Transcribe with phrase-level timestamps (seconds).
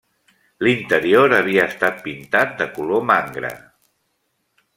[0.67, 3.53] L'interior havia estat pintat de color mangra.